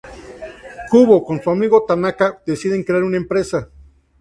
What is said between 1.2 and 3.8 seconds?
junto a su amigo Tanaka, deciden crear una empresa.